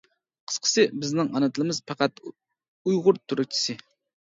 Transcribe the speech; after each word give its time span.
قىسقىسى، 0.51 0.85
بىزنىڭ 1.03 1.29
ئانا 1.35 1.51
تىلىمىز 1.59 1.83
پەقەت 1.93 2.23
ئۇيغۇر 2.33 3.23
تۈركچىسى! 3.29 3.79